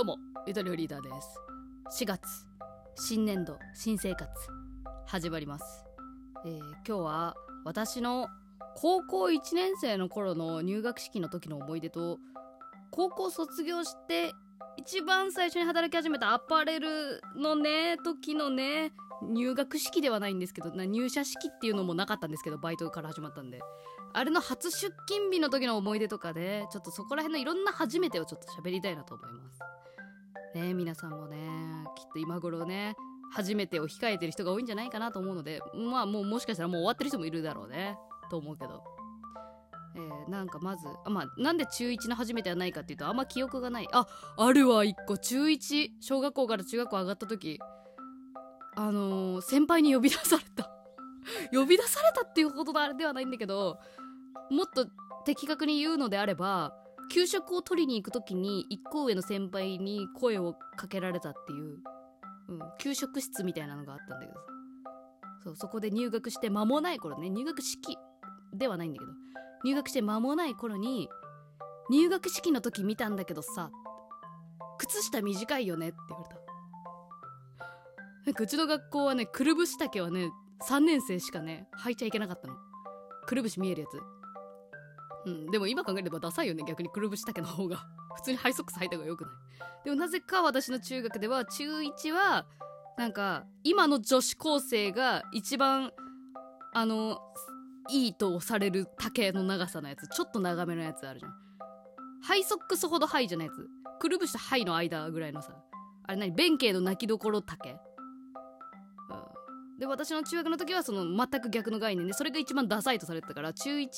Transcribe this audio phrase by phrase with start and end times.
[0.00, 0.16] どうも
[0.46, 1.10] ゆとりリーダーで
[1.90, 2.02] す。
[2.02, 2.46] 4月
[2.96, 4.30] 新年度新生活
[5.04, 5.84] 始まります、
[6.46, 6.58] えー
[6.88, 7.34] 今日は
[7.66, 8.28] 私の
[8.76, 12.18] 高校1年生の頃の入学式の時の思い出と
[12.90, 14.32] 高校卒業して
[14.78, 18.92] 一番最初に働き始めたアパレルのね時のね
[19.22, 23.60] 入学式ではないんですけど入社式っていうのもなかったんですけどバイトから始まったんで。
[24.12, 29.60] あれの初出勤日の時の思い出とかでちょっとそこら辺のいろんな初めてをちょっと喋りたいなと思います。
[30.54, 31.36] ね皆さんもね
[31.96, 32.96] きっと今頃ね
[33.32, 37.96] 初めてを控えてる人が多いんじゃないかなと思うのでまあもうもしかしたらもう終わってる人もいるだろうね
[38.30, 38.82] と思うけど。
[39.96, 43.88] えーなんかまずあまあなんで中1の初めてはないかっていうとあんま記憶がない。
[43.90, 45.18] ああるわ1個。
[45.18, 47.58] 中1小学校から中学校上がった時。
[48.76, 50.70] あのー先輩に呼び出された。
[51.52, 53.78] 呼び出されたっていうほどのあれではないんだけど
[54.50, 54.86] もっと
[55.24, 56.74] 的確に言うのであれば
[57.10, 61.78] 給食を取りに行く時に1個上の先輩に声をかけられたっていう、
[62.48, 64.38] うん、給食室みたいなのがあったんだけど
[65.42, 67.98] そうそこで入学して間もない頃ね入学式
[68.54, 69.12] ではないんだけど
[69.64, 71.08] 入学して間もない頃に
[71.90, 73.70] 入学式の時見たんだけどさ
[74.78, 76.40] 靴下短いよねって言われた。
[78.26, 80.30] なんかうちの学校はねくるぶし丈はね
[80.68, 82.54] 3年生しかね履いちゃいけなかったの。
[83.26, 84.19] くるぶし見えるやつ。
[85.26, 87.86] うんでも今考えればダサいよね逆にくるぶし丈の方が。
[88.16, 89.84] 普通にハイソックス履いた方がよくない？
[89.84, 92.46] でもなぜか私の中学では中1は
[92.98, 95.92] なんか今の女子高生が一番
[96.72, 97.20] あの
[97.88, 100.06] いいとされる丈の長さのやつ。
[100.08, 101.34] ちょっと長めのやつあるじゃん。
[102.22, 103.68] ハイソックスほどハイじゃないやつ。
[104.00, 105.54] くるぶしとハイの間ぐらいのさ。
[106.06, 106.32] あれ何？
[106.32, 107.76] 弁慶の泣きどころ丈
[109.80, 113.88] で私の中学の時はその全く逆の概念でそれが一番ダサいとされてたから中11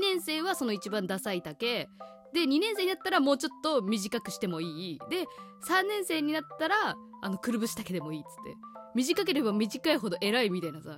[0.00, 1.88] 年生はその一番ダサい丈
[2.32, 4.98] で2年生になったらもうちょっと短くしてもいい。
[5.10, 5.24] で
[5.68, 8.54] 3年生になったらあのくるぶし丈でもいいっつって。
[8.94, 10.96] 短ければ短いほど偉いみたいなさ。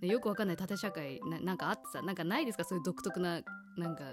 [0.00, 2.64] でよくわかんない縦社会ななんかあってさなんかないですか？
[2.64, 3.40] そういう独特な
[3.76, 4.04] なんか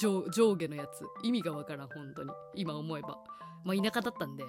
[0.00, 0.88] 上上下のやつ。
[1.22, 2.30] 意味がわからん本当に。
[2.54, 3.16] 今思えば。
[3.64, 4.44] まあ田舎だったんで。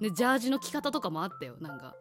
[0.00, 1.94] でジャージの着方とかもあったよなんか。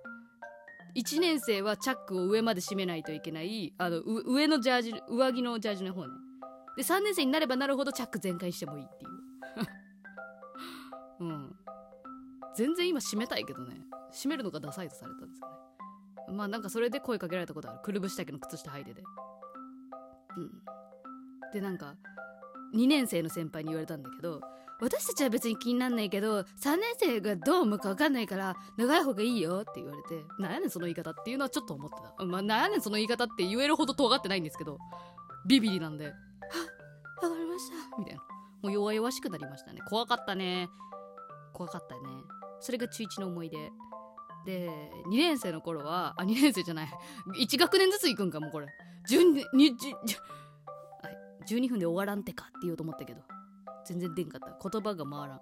[0.96, 6.14] 1年生はチャックを上まで締めないといけないあの上のジャージ上着のジャージの方ね。
[6.75, 9.12] で3年生になればなるほどチャック全開してもいいっていう。
[11.26, 11.56] うん。
[12.56, 13.81] 全然今締めたいけどね。
[14.14, 15.47] 締めるのがダサいとされたんですよ
[16.28, 16.36] ね。
[16.36, 17.80] まあなんかそれで声かけられたことある。
[17.84, 19.03] くるぶし丈の靴下履いてて。
[20.38, 20.52] うん。
[21.53, 21.96] でなんか
[22.76, 24.42] 2年生の先輩に言われたんだけど
[24.80, 26.46] 私たちは別に気になんないけど3
[26.78, 32.26] 年生がどう思うか分かんないから長い方がいいよって言われてなんやねんその言い方っていうのはちょっと思ってた。
[32.26, 34.78] まあなんやねんその言い方って言えるほど尖ってないんですけど
[35.48, 36.06] ビビリなんで。
[36.06, 36.14] はっ
[37.24, 37.98] わかりました。
[37.98, 38.22] みたいな。
[38.62, 39.82] もう弱々しくなりましたね。
[39.90, 40.70] 怖かったね。
[41.54, 42.02] 怖かったね。
[42.59, 43.72] それが中1の思い出。
[44.46, 44.70] で
[45.12, 46.90] 2年生の頃はあ2年生じゃない。
[47.42, 48.68] 1学年ずつ行くんかもうこれ。
[49.09, 49.96] 12 10 10
[51.02, 51.18] はい
[51.48, 53.22] 12分で終わらんてかって言おうと思ったけど
[53.88, 54.70] 全然出んかった。
[54.70, 55.40] 言葉が回らん。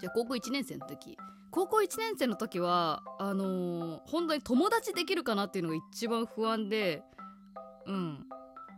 [0.00, 1.16] じゃあ高校1年生の時。
[1.50, 7.02] 高校1年生の時はあのー本当に友達できるかなっていうのが一番不安で
[7.86, 8.26] うん。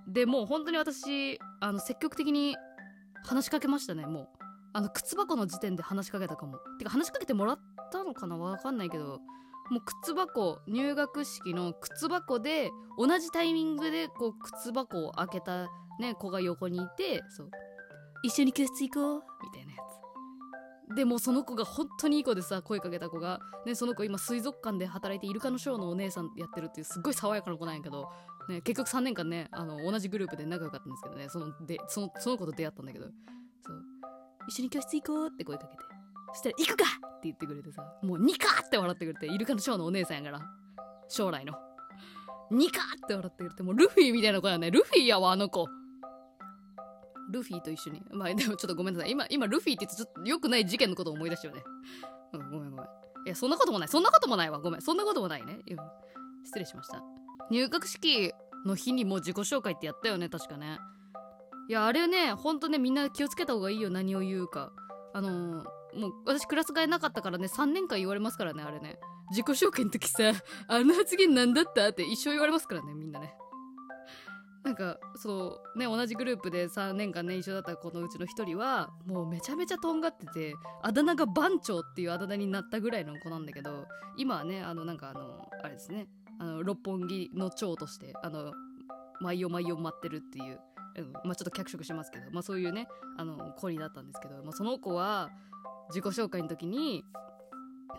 [0.06, 2.56] でもう本当に私あの積極的に
[3.24, 4.28] 話しかけましたねもう。
[4.74, 6.58] あの靴箱の時点で話しかけたかも。
[6.78, 7.58] てか話しかけてもらっ
[7.90, 9.20] たのかなわかんないけど
[9.70, 15.68] もう靴箱入学式の靴箱で同じタイミングでこう靴箱を開けた、
[16.00, 17.50] ね、子が横にいてそう。
[18.22, 19.78] 一緒に教室行こうみたいなや
[20.90, 20.96] つ。
[20.96, 28.08] でもその子が本当にいい子でさ声かけた子が、ね、その子今水族館で働いてイルカのショーのお姉さんやってるっていうすごい爽やかな子なんやけど、
[28.48, 31.28] ね、結局3年間ねあの同じグループで仲良かったんですけどね。
[31.28, 33.04] そのでそのその子と出会ったんだけど。
[33.06, 33.10] そ
[33.72, 33.82] う。
[34.48, 35.82] 一緒に教室行こうって声かけて。
[36.32, 37.82] そしたら「行くか!」って言ってくれてさ。
[38.02, 40.40] もう「ニカ!」って笑ってくれてイルカのショーのお姉さんやから。
[41.08, 41.54] 将来の
[42.50, 43.62] 「ニカ!」って笑ってくれて。
[43.62, 44.70] もうルフィみたいな子やね。
[44.70, 45.66] ルフィやわあの子。
[47.30, 48.02] ルフィと一緒に。
[48.10, 49.10] まあでもちょっとごめんなさい。
[49.10, 51.62] 今今ルフィって言ってちょっと良くない事件のことを思い出したよね。
[52.32, 52.86] うんごめんごめん。
[53.26, 53.88] いやそんなこともない。
[53.88, 54.58] そんなこともないわ。
[54.58, 54.82] ごめん。
[54.82, 55.76] そんなこともないね、うん
[56.44, 57.02] 失礼しました。
[57.50, 58.32] 入学式
[58.64, 60.28] の日にもう自己紹介ってやったよね。
[60.28, 60.78] 確かね。
[61.68, 63.90] いやあれねほんとねみんな気をつけた方がいいよ。
[63.90, 64.72] 何を言うか。
[65.14, 67.46] あのーもう私クラス替えなかったからね。
[67.46, 68.98] 3年間言われますからねあれね。
[69.30, 70.32] 自己紹介の時さ
[70.68, 73.34] あの発言なんだったって一生言われますからねみんなね。
[74.68, 83.86] なんかそうね同じグループで3年間ね一緒だった子のうちの一人はもうめちゃめちゃとんがっててあだ名が番長っていうあだ名になったぐらいの子なんだけど
[84.18, 86.06] 今はねあのなんかあのあれですね
[86.38, 88.52] あの六本木の長としてあの
[89.22, 90.60] 毎夜毎夜待ってるっていう
[90.98, 95.30] うんまあ、ちょっと脚色しますけど、まあ、そういうねあの子になったんですけど、まあ、その子は
[95.90, 97.04] 自己紹介の時に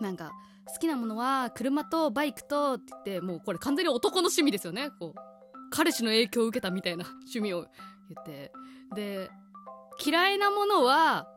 [0.02, 0.32] なんか
[0.66, 5.39] 好きなものは車とバイクとって言ってもうこれ完全に男の趣味ですよねこう。
[5.70, 7.68] 彼氏の影響を受けたみたいな趣味を言
[8.20, 8.52] って。
[8.94, 9.30] で
[10.04, 11.28] 嫌いなものは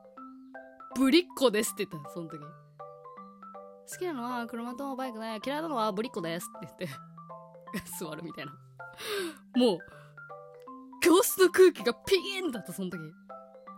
[0.95, 2.39] ぶりっ子ですって言ったのその時。
[2.39, 6.99] 好きなのは車とバイクで嫌いなのはぶりっ子ですって言って。
[7.99, 8.51] 座るみたいな。
[9.55, 9.79] もう
[11.01, 12.97] 教室の空気がピーンだったその時。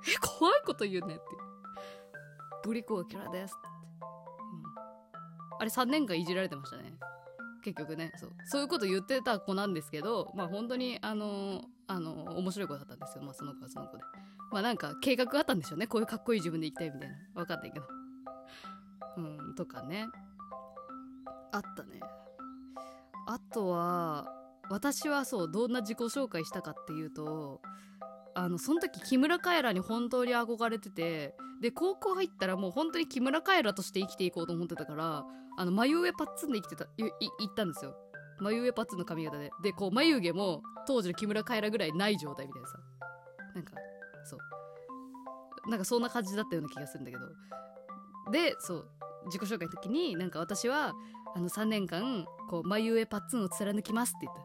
[0.07, 1.23] え怖いこと言うねって。
[2.63, 3.67] ぶりっ子が嫌いですって、
[5.53, 6.93] うん、あれ3年間いじられてましたね。
[7.65, 8.31] 結局ねそう。
[8.45, 13.23] そういうこと言ってた子なんですけどまあ本当にあのー、あのー、面白い子だったんですよ。
[13.23, 14.03] まあその子はその子で。
[14.51, 15.87] まあなんか計画があったんでしょうね。
[15.87, 17.15] こういうかっこいい自分でいきたいみたいな。
[17.33, 17.87] 分かんないけど。
[19.17, 20.05] うんとかね。
[21.51, 21.99] あったね。
[23.27, 24.31] あとは
[24.69, 27.61] 私はそうどんな自己紹介したかっていうと
[28.35, 35.23] あのその時木村カエラに本当に憧れててで高校入ったらもう本当に木村カエラとして生きていこうと思ってたから
[35.57, 37.95] あの眉上パッツンで生きてたい行ったんですよ。
[38.41, 39.49] 眉上パッツンの髪型で。
[39.63, 42.77] でこう眉毛も当時の木村カエラぐらいない状態みたいなさ。
[43.55, 43.73] なんか
[44.25, 45.69] そう。
[45.69, 47.25] なんかそんな感じだったような気がするんだけど。
[48.31, 48.87] でそう
[49.27, 50.93] 自己紹介の時になんか私は
[51.35, 54.43] あの3年間こう眉上パッツンを貫きますって言った。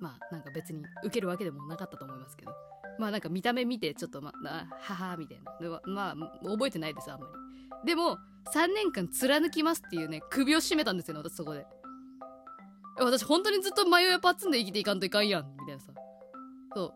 [0.00, 2.69] まあなんか別に受けるわけでもなかったと思いますけど。
[3.00, 5.80] まあなんか見た目見てちょっとま あははみたいな。
[5.86, 7.26] まあ覚えてないですあんま
[7.82, 7.86] り。
[7.86, 8.18] でも
[8.54, 11.66] 3年間貫きますっていうね首を絞めたんですよね私そこで。
[12.98, 15.92] 私本当にずっと眉上パッツンで生きていかんといかんやんみたいなさ。
[16.74, 16.88] そう、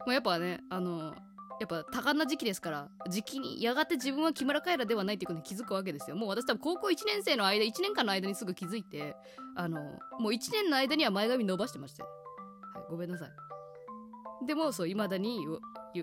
[0.00, 1.14] まあ、やっぱねあの
[1.60, 6.16] やっぱ多感な時期ですから時期にやがて自分は木村カエラではないっていうことに気づくわけですよ。
[6.16, 9.14] もう私多分高校1年生の間1年間の間にすぐ気づいて
[9.54, 9.80] あの
[10.18, 12.08] もう1年の間には前髪伸ばしてましたよ、
[12.74, 13.53] はい、ごめんなさい。
[14.46, 15.42] でもそういまだに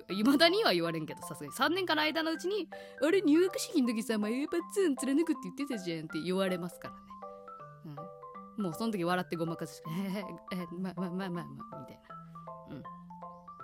[0.10, 1.52] いまだには言われんけどさすがに。
[1.52, 2.68] 3年間の間のうちに
[3.02, 6.90] 「あれ入学式の時さ眉パッツン貫くって言ってたじゃん」って言われますか
[7.86, 7.98] らね、
[8.58, 9.90] うん、もうその時笑ってごまかすして
[10.56, 12.02] 「ええまあまあまあまあまあ」みたい
[12.70, 12.76] な。
[12.76, 12.84] うん。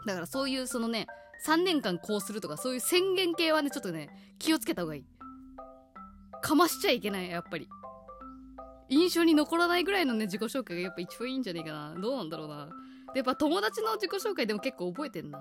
[0.06, 1.08] だからそういうそのね
[1.46, 5.06] 3年間こうするとかそういう宣言系はねちょっとね気をつけた方がいい。
[6.42, 7.68] かましちゃいけないやっぱり。
[8.90, 11.96] 印象に残らないぐらいのね自己紹介がやっぱ一番いいんじゃねえかな。
[11.96, 12.68] どうなんだろうな。
[13.14, 15.40] でやっぱ友達の自己紹介でも結構覚えてんな。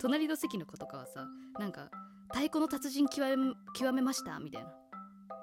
[0.00, 1.26] 隣の席の子とかはさ
[1.58, 1.88] なんか
[2.28, 4.38] 太鼓の達人極め極めました？
[4.40, 4.68] みたいな。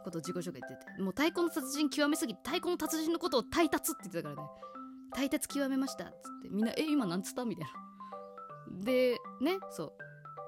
[0.03, 0.85] ことを自己紹介言って。
[0.97, 4.49] てもう太鼓の達人極めすぎ太鼓の達人のことを太達って言ってたからね。
[5.13, 6.49] 太達極めましたっつって。
[6.49, 7.45] みんなえ今なんつった？
[7.45, 8.83] みたいな。
[8.83, 9.91] でねそう。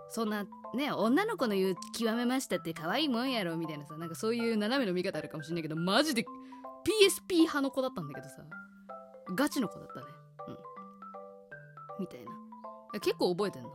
[0.09, 0.45] そんな
[0.75, 3.95] ね女の子の言う極めましたって可愛いもんやろみたいなさ。
[3.97, 6.25] なんかそういう斜めの見方あるかもしんないけどマジで
[6.85, 8.43] PSP 派の子だったんだけどさ。
[9.35, 10.05] ガチの子だったね。
[10.47, 10.57] うん。
[11.99, 12.99] みたいな。
[12.99, 13.69] 結構覚えてんの。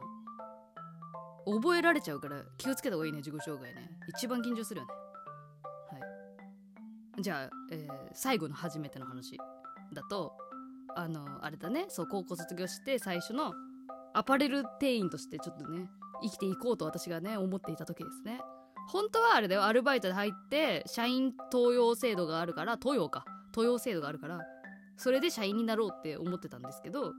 [1.57, 3.91] 覚えられちゃうから気をつけた方がいいね自己紹介ね。
[4.09, 4.93] 一番緊張するよね。
[5.91, 6.09] は
[7.19, 7.23] い。
[7.23, 9.39] じゃあ、えー、最後の初めての話
[9.95, 10.33] だと
[10.95, 11.87] あのあれだね。
[11.89, 13.55] そう高校卒業して最初の
[14.15, 15.89] アパレル店員としてちょっとね
[16.23, 18.41] 生きていこうと私がね思っていた時ですね。
[18.89, 23.25] 本当はあれだよアルバイトで入って社員登用制度があるから登用か。
[23.55, 24.41] 登用制度があるから
[24.97, 27.13] それで社員になろうって思ってたんですけど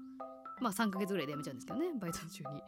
[0.61, 2.61] まあ3ヶ月ぐらいで辞めちゃうんですけどねバイト中に。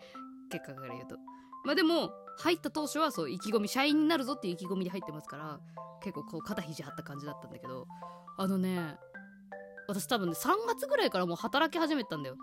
[0.50, 1.16] 結果から言うと。
[1.64, 5.60] まあでも入った当初はそう意気込み社員になるぞっていう意気込みで入ってますから
[6.04, 7.86] 結構こう肩肘張った感じだったんだけど
[8.38, 8.98] あのね
[9.92, 12.36] 私多分ね3月ぐらいからもう働き始めたんだよ。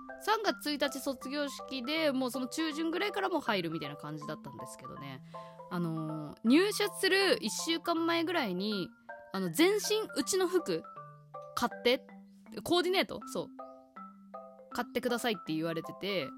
[0.44, 5.22] 3月1日卒業式でもうその中旬ぐらいからもう入るみたいな感じだったんですけどね。
[5.70, 8.88] あのー、入社する1週間前ぐらいに
[9.32, 9.80] あの全身
[10.16, 10.82] うちの服
[11.54, 12.06] 買って
[12.62, 13.46] コーディネートそう。
[14.70, 16.28] 買ってくださいって言われてて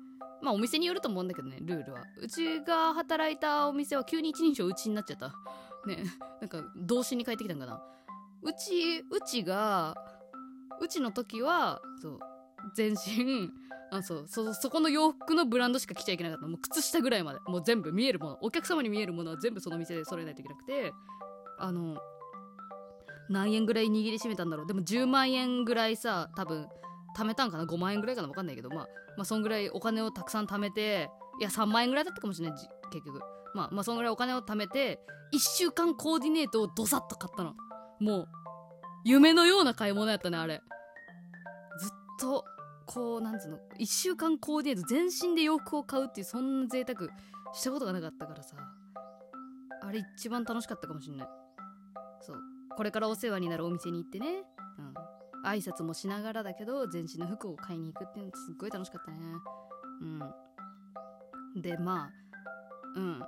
[0.41, 2.03] まあお店によると思うんだけどねルールは。
[2.21, 5.35] うちが働いたお店は急に一人称うちになっちゃった。
[5.87, 6.05] ね
[6.41, 7.83] なんか動詞に帰ってきたんかな。
[8.43, 9.95] うちうちが
[10.81, 12.19] うちの時はそう
[12.75, 13.51] 全身
[13.93, 17.41] あそうそそこの洋服のブランドしか着ちゃいけなかったもう靴下ぐらいまで。
[17.47, 18.39] もう全部見えるもの。
[18.41, 20.93] お客様に見えるものは全部その店で揃えないといけなくて。
[21.59, 21.99] あの
[23.29, 24.67] 何円ぐらい握りしめたんだろう。
[24.67, 26.67] でも10万円ぐらいさ多分
[27.17, 28.29] 貯めたんかな？5万円ぐらいかな？
[28.29, 28.71] 分かんないけど。
[28.71, 31.11] まあまあそんぐらいお金をたくさん貯めて
[31.41, 32.59] いや3万円ぐらいだったかもしれない
[32.93, 33.21] 結局。
[33.55, 35.01] まあまあそんぐらいお金を貯めて
[35.35, 37.55] 1週間コーディネートをドサッと買ったの。
[38.01, 38.29] もう
[39.05, 40.63] 夢のような買い物やったねあれ。
[41.79, 41.91] ずっ
[42.21, 42.45] と
[42.87, 47.09] こうなんつうの1週間コーディネート全身で洋服を買うっていうそんな贅沢
[47.53, 48.57] したことがなかったからさ。
[49.83, 51.29] あれ一番楽しかったかもしんない。
[52.21, 52.37] そう。
[52.77, 54.45] これからお世話になるお店に行ってね。
[54.79, 54.95] うん。
[55.45, 59.19] 挨拶もしながらだけど全身の服を買いに行くっていうのすっごい楽しかったね。
[61.55, 61.63] うん。
[61.63, 62.11] でまあ
[62.97, 63.23] うん。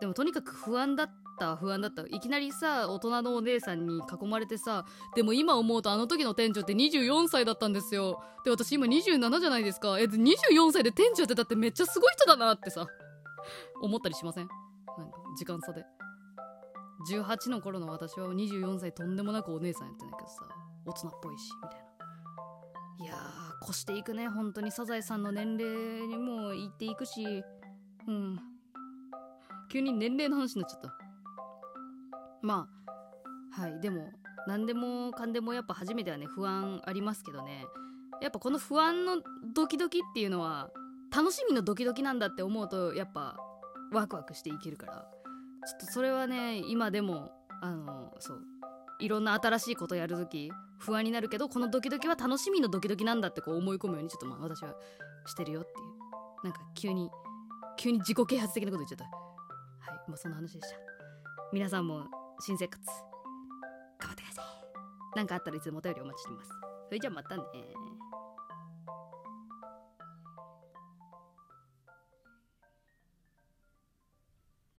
[0.00, 2.02] でもとにかく不安だった不安だった。
[2.02, 4.84] いきなりさ大人のお姉さんに囲まれてさ
[5.14, 8.22] でも今思うとあの時の店長って24歳だったんですよ。
[8.44, 9.98] で私今27じゃないですか。
[9.98, 12.86] え24歳で店長ってだってめっちゃすごい人だなってさ
[13.80, 14.48] 思ったりしません？
[14.98, 15.84] なんか時間差で。
[17.10, 20.36] 18の頃の私は24歳とんでもなくお姉さんやってんだけどさ
[20.86, 21.86] 大人っぽいしみたいな。
[23.04, 24.28] いやー越していくね。
[24.28, 24.70] 本当に。
[24.70, 27.42] サザエさんの年齢にもいっていくし。
[28.06, 28.38] うん。
[29.72, 31.01] 急に年齢の話になっちゃった。
[32.42, 32.68] ま
[33.56, 34.10] あはいでも
[34.46, 37.64] 何でもかんでもやっぱ初めてはね不安ありますけどね。
[38.20, 39.20] やっぱこの不安の
[39.54, 40.70] ドキドキっていうのは
[41.14, 43.36] 楽しみのドキドキなんだって思うとやっぱ
[43.92, 45.08] ワクワクしていけるから。
[45.64, 47.30] ちょっとそれはね今でも
[47.60, 48.42] あのそう
[48.98, 54.74] いろんな新しいことやるとき不安になるけどこのドキドキは楽しみのドキドキなんだってこう思い込むようにちょっとまあ私は
[55.26, 56.44] してるよっていう。
[56.44, 57.08] なんか急に
[57.76, 59.04] 急に自己啓発的なこと言っちゃった。
[59.92, 60.76] はいもうそんな話でした。
[61.52, 62.06] 皆さんも
[62.44, 62.84] 新生活。
[64.00, 64.44] 頑張ってください。
[65.14, 66.50] 何かあったらいつもお便りお待ちしてます。
[66.88, 67.42] それじゃあまたね